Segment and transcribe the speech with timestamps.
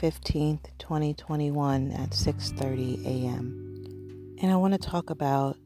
[0.00, 4.36] 15th, 2021 at 6:30 a.m.
[4.42, 5.56] And I want to talk about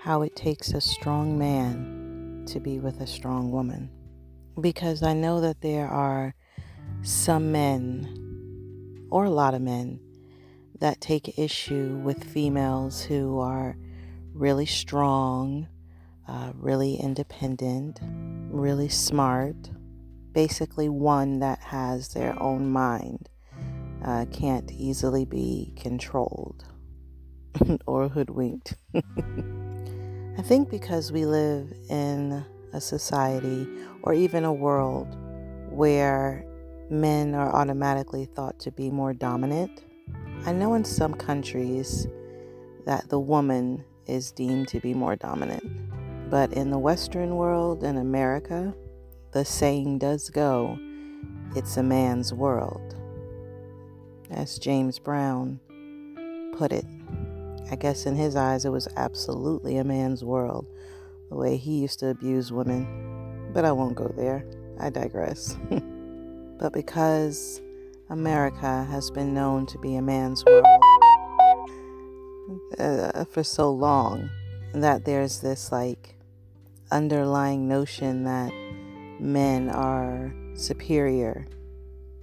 [0.00, 3.90] how it takes a strong man to be with a strong woman.
[4.60, 6.34] Because I know that there are
[7.02, 9.98] some men or a lot of men
[10.80, 13.76] that take issue with females who are
[14.34, 15.68] really strong,
[16.28, 18.00] uh, really independent,
[18.50, 19.70] really smart,
[20.32, 23.30] basically one that has their own mind,
[24.04, 26.64] uh, can't easily be controlled
[27.86, 28.74] or hoodwinked.
[30.36, 33.66] I think because we live in a society
[34.02, 35.16] or even a world
[35.70, 36.44] where
[36.90, 39.84] men are automatically thought to be more dominant.
[40.44, 42.06] I know in some countries
[42.84, 45.64] that the woman is deemed to be more dominant.
[46.30, 48.74] But in the Western world, in America,
[49.32, 50.78] the saying does go,
[51.56, 52.96] it's a man's world.
[54.34, 55.60] As James Brown
[56.56, 56.84] put it.
[57.70, 60.66] I guess in his eyes, it was absolutely a man's world,
[61.30, 63.52] the way he used to abuse women.
[63.52, 64.44] But I won't go there.
[64.80, 65.56] I digress.
[66.58, 67.62] but because
[68.10, 70.66] America has been known to be a man's world
[72.78, 74.28] uh, for so long,
[74.74, 76.16] that there's this like
[76.90, 78.52] underlying notion that
[79.20, 81.46] men are superior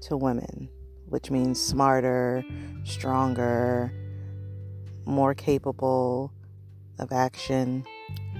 [0.01, 0.67] to women,
[1.11, 2.43] which means smarter,
[2.85, 3.93] stronger,
[5.05, 6.31] more capable
[6.99, 7.85] of action.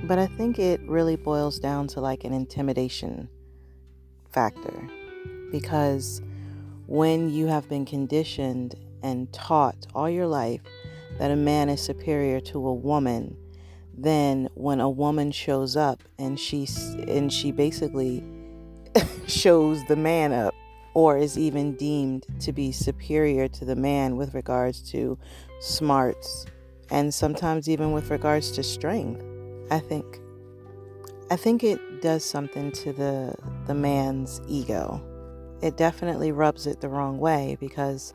[0.06, 3.28] But I think it really boils down to like an intimidation
[4.32, 4.90] factor
[5.52, 6.22] because
[6.88, 10.62] when you have been conditioned and taught all your life
[11.20, 13.36] that a man is superior to a woman,
[13.98, 16.68] then when a woman shows up and she
[17.08, 18.24] and she basically
[19.28, 20.54] shows the man up
[20.94, 25.18] or is even deemed to be superior to the man with regards to
[25.60, 26.46] smarts
[26.90, 29.24] and sometimes even with regards to strength.
[29.72, 30.20] I think
[31.30, 33.34] I think it does something to the
[33.68, 35.02] the man's ego.
[35.62, 38.14] It definitely rubs it the wrong way because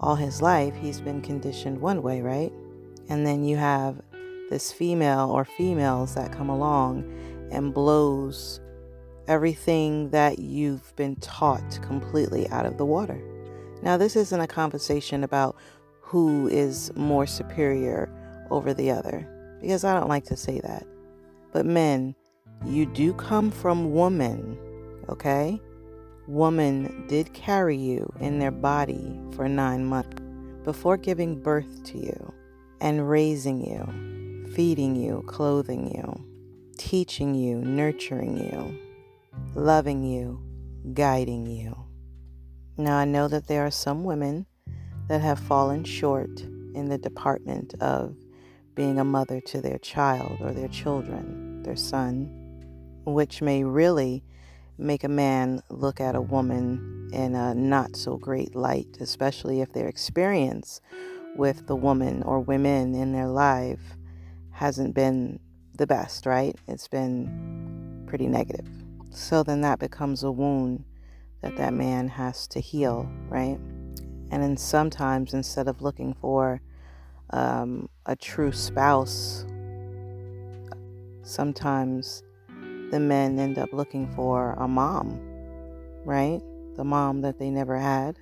[0.00, 2.52] all his life he's been conditioned one way, right?
[3.08, 4.00] And then you have
[4.50, 7.04] this female or females that come along
[7.52, 8.60] and blows
[9.28, 13.22] everything that you've been taught completely out of the water.
[13.82, 15.56] Now, this isn't a conversation about
[16.00, 18.10] who is more superior
[18.50, 19.28] over the other,
[19.60, 20.86] because I don't like to say that.
[21.52, 22.14] But men,
[22.64, 24.58] you do come from woman,
[25.10, 25.60] okay?
[26.26, 30.22] Woman did carry you in their body for nine months
[30.64, 32.34] before giving birth to you
[32.80, 36.24] and raising you, feeding you, clothing you,
[36.78, 38.87] teaching you, nurturing you
[39.58, 40.40] loving you,
[40.94, 41.76] guiding you.
[42.76, 44.46] Now, I know that there are some women
[45.08, 46.40] that have fallen short
[46.74, 48.14] in the department of
[48.76, 52.30] being a mother to their child or their children, their son,
[53.04, 54.22] which may really
[54.78, 59.72] make a man look at a woman in a not so great light, especially if
[59.72, 60.80] their experience
[61.34, 63.96] with the woman or women in their life
[64.52, 65.40] hasn't been
[65.76, 66.54] the best, right?
[66.68, 68.68] It's been pretty negative.
[69.18, 70.84] So then that becomes a wound
[71.42, 73.58] that that man has to heal, right?
[74.30, 76.62] And then sometimes instead of looking for
[77.30, 79.44] um, a true spouse,
[81.22, 82.22] sometimes
[82.92, 85.20] the men end up looking for a mom,
[86.04, 86.40] right?
[86.76, 88.20] The mom that they never had,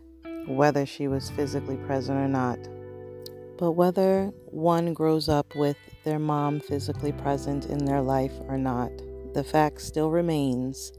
[0.48, 2.58] whether she was physically present or not.
[3.58, 8.90] But whether one grows up with their mom physically present in their life or not,
[9.36, 10.94] the fact still remains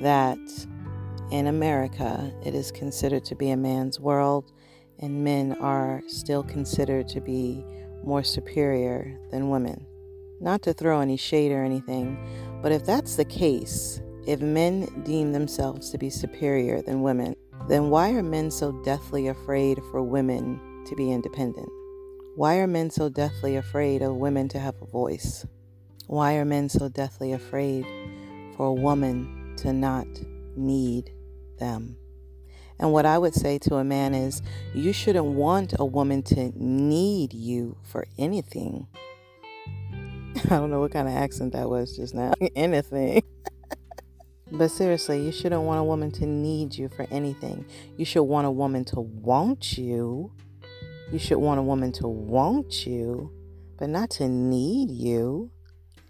[0.00, 0.38] that
[1.30, 4.50] in America it is considered to be a man's world,
[5.00, 7.62] and men are still considered to be
[8.02, 9.86] more superior than women.
[10.40, 12.16] Not to throw any shade or anything,
[12.62, 17.36] but if that's the case, if men deem themselves to be superior than women,
[17.68, 21.68] then why are men so deathly afraid for women to be independent?
[22.34, 25.44] Why are men so deathly afraid of women to have a voice?
[26.08, 27.84] Why are men so deathly afraid
[28.56, 30.06] for a woman to not
[30.56, 31.12] need
[31.58, 31.98] them?
[32.78, 34.40] And what I would say to a man is,
[34.72, 38.86] you shouldn't want a woman to need you for anything.
[40.46, 42.32] I don't know what kind of accent that was just now.
[42.56, 43.22] anything.
[44.50, 47.66] but seriously, you shouldn't want a woman to need you for anything.
[47.98, 50.32] You should want a woman to want you.
[51.12, 53.30] You should want a woman to want you,
[53.78, 55.50] but not to need you.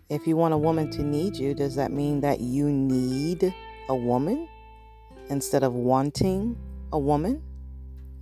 [0.09, 3.55] If you want a woman to need you, does that mean that you need
[3.91, 4.49] a woman
[5.29, 6.57] instead of wanting
[6.93, 7.43] a woman?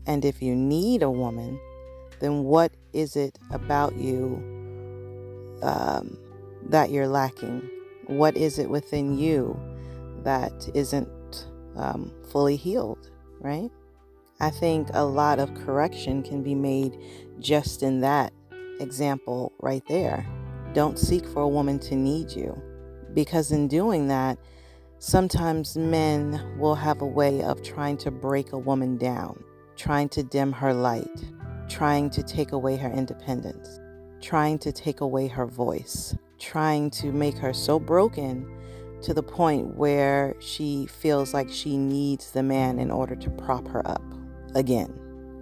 [0.07, 1.61] And if you need a woman,
[2.19, 4.43] then what is it about you
[5.63, 6.19] um,
[6.71, 7.69] that you're lacking?
[8.09, 9.57] What is it within you
[10.25, 11.47] that isn't
[11.77, 13.11] um, fully healed,
[13.41, 13.71] right?
[14.41, 16.99] I think a lot of correction can be made
[17.39, 18.33] just in that
[18.81, 20.27] example right there.
[20.77, 22.55] Don't seek for a woman to need you,
[23.15, 24.37] because in doing that,
[24.99, 29.43] sometimes men will have a way of trying to break a woman down,
[29.77, 31.25] trying to dim her light,
[31.71, 33.81] trying to take away her independence,
[34.21, 38.47] trying to take away her voice, trying to make her so broken
[39.01, 43.67] to the point where she feels like she needs the man in order to prop
[43.69, 44.05] her up
[44.55, 44.93] again.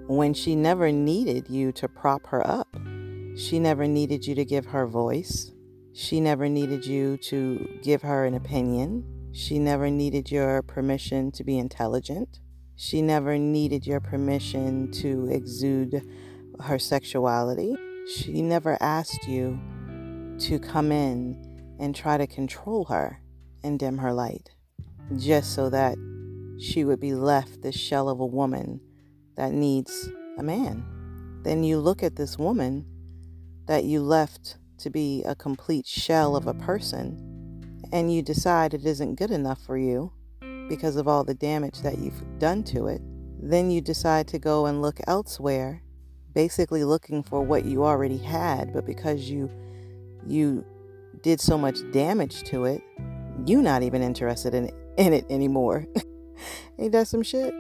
[0.07, 2.69] When she never needed you to prop her up,
[3.37, 5.51] she never needed you to give her voice.
[5.93, 9.05] She never needed you to give her an opinion.
[9.33, 12.41] She never needed your permission to be intelligent.
[12.77, 16.03] She never needed your permission to exude
[16.61, 17.77] her sexuality.
[18.17, 19.59] She never asked you
[20.41, 23.21] to come in and try to control her
[23.63, 24.51] and dim her light,
[25.17, 25.97] just so that
[26.59, 28.81] she would be left the shell of a woman
[29.37, 30.09] that needs
[30.39, 30.85] a man.
[31.43, 32.87] Then you look at this woman
[33.67, 38.85] that you left to be a complete shell of a person, and you decide it
[38.85, 40.13] isn't good enough for you
[40.69, 43.01] because of all the damage that you've done to it.
[43.41, 45.83] Then you decide to go and look elsewhere,
[46.35, 49.51] basically looking for what you already had, but because you
[50.27, 50.65] you
[51.23, 52.83] did so much damage to it,
[53.47, 55.87] you're not even interested in it, in it anymore.
[56.79, 57.55] Ain't that some shit?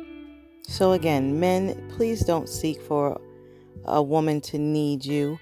[0.66, 3.20] So again, men, please don't seek for
[3.84, 5.38] a woman to need you.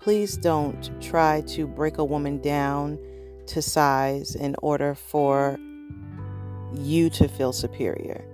[0.00, 2.98] Please don't try to break a woman down
[3.46, 5.58] to size in order for
[6.74, 8.24] you to feel superior.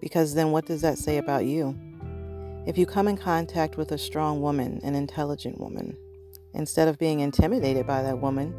[0.00, 1.78] Because then what does that say about you?
[2.66, 5.96] If you come in contact with a strong woman, an intelligent woman,
[6.54, 8.52] instead of being intimidated by that woman,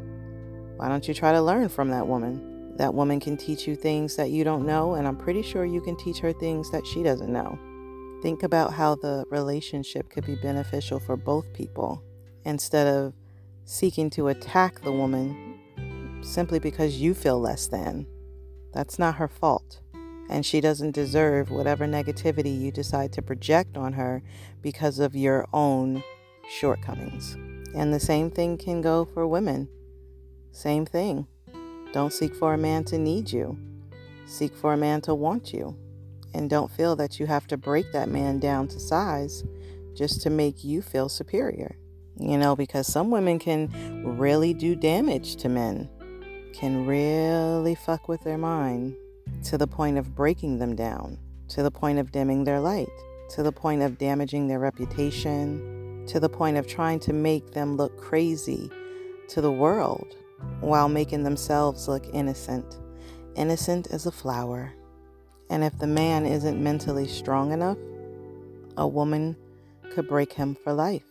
[0.78, 2.76] why don't you try to learn from that woman?
[2.78, 5.82] That woman can teach you things that you don't know, and I'm pretty sure you
[5.82, 7.58] can teach her things that she doesn't know.
[8.22, 12.02] Think about how the relationship could be beneficial for both people
[12.44, 13.14] instead of
[13.64, 15.58] seeking to attack the woman
[16.22, 18.06] simply because you feel less than.
[18.72, 19.80] That's not her fault.
[20.30, 24.22] And she doesn't deserve whatever negativity you decide to project on her
[24.62, 26.02] because of your own
[26.50, 27.34] shortcomings.
[27.74, 29.68] And the same thing can go for women.
[30.52, 31.26] Same thing.
[31.92, 33.58] Don't seek for a man to need you,
[34.26, 35.76] seek for a man to want you.
[36.34, 39.44] And don't feel that you have to break that man down to size
[39.94, 41.76] just to make you feel superior.
[42.18, 45.88] You know, because some women can really do damage to men
[46.58, 48.96] can really fuck with their mind
[49.44, 51.16] to the point of breaking them down,
[51.48, 52.90] to the point of dimming their light,
[53.30, 57.76] to the point of damaging their reputation, to the point of trying to make them
[57.76, 58.70] look crazy
[59.28, 60.16] to the world
[60.60, 62.78] while making themselves look innocent,
[63.36, 64.72] innocent as a flower.
[65.50, 67.78] And if the man isn't mentally strong enough,
[68.76, 69.36] a woman
[69.90, 71.04] could break him for life.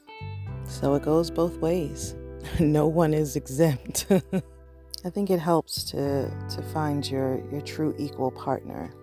[0.66, 2.16] So it goes both ways.
[2.60, 4.06] no one is exempt.
[5.06, 8.94] I think it helps to to find your your true equal partner.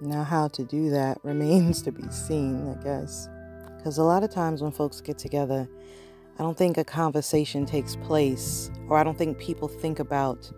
[0.00, 3.28] Now how to do that remains to be seen, I guess.
[3.82, 5.68] Cuz a lot of times when folks get together,
[6.38, 10.50] I don't think a conversation takes place or I don't think people think about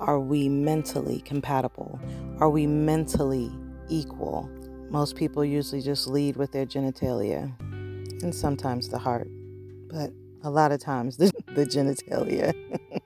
[0.00, 2.00] are we mentally compatible?
[2.38, 3.50] Are we mentally
[3.90, 4.48] equal?
[4.88, 7.52] Most people usually just lead with their genitalia
[8.22, 9.28] and sometimes the heart,
[9.88, 10.10] but
[10.42, 12.54] a lot of times the, the genitalia.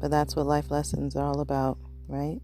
[0.00, 2.40] But that's what life lessons are all about, right?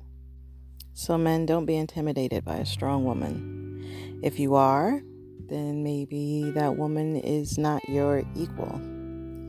[0.94, 4.20] So, men, don't be intimidated by a strong woman.
[4.22, 5.00] If you are,
[5.48, 8.74] then maybe that woman is not your equal.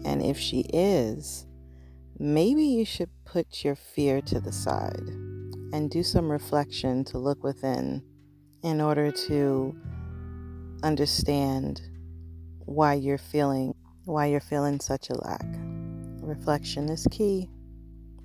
[0.05, 1.47] And if she is,
[2.19, 5.07] maybe you should put your fear to the side
[5.71, 8.03] and do some reflection to look within
[8.63, 9.75] in order to
[10.83, 11.81] understand
[12.65, 15.45] why you're feeling why you're feeling such a lack.
[16.21, 17.49] Reflection is key.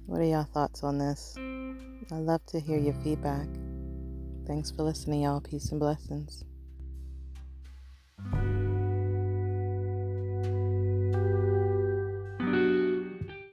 [0.06, 1.36] What are y'all thoughts on this?
[2.10, 3.46] i love to hear your feedback.
[4.46, 5.40] Thanks for listening, y'all.
[5.40, 6.42] Peace and blessings.